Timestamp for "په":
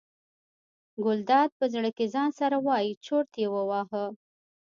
1.59-1.65